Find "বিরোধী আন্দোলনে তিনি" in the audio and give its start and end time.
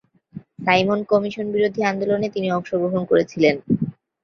1.53-2.47